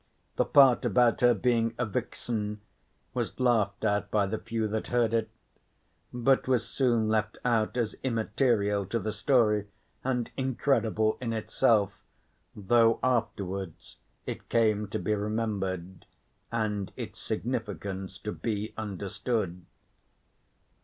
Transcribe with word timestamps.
The 0.35 0.45
part 0.45 0.83
about 0.83 1.21
her 1.21 1.35
being 1.35 1.75
a 1.77 1.85
vixen 1.85 2.61
was 3.13 3.39
laughed 3.39 3.85
at 3.85 4.09
by 4.09 4.25
the 4.25 4.39
few 4.39 4.67
that 4.67 4.87
heard 4.87 5.13
it, 5.13 5.29
but 6.11 6.47
was 6.47 6.67
soon 6.67 7.07
left 7.07 7.37
out 7.45 7.77
as 7.77 7.93
immaterial 8.03 8.87
to 8.87 8.97
the 8.97 9.13
story, 9.13 9.67
and 10.03 10.31
incredible 10.35 11.19
in 11.21 11.33
itself, 11.33 11.93
though 12.55 12.99
afterwards 13.03 13.97
it 14.25 14.49
came 14.49 14.87
to 14.87 14.97
be 14.97 15.13
remembered 15.13 16.07
and 16.51 16.91
its 16.95 17.19
significance 17.19 18.17
to 18.17 18.31
be 18.31 18.73
understood. 18.79 19.67